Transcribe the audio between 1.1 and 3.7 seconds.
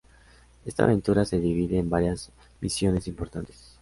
se divide en varias misiones importantes.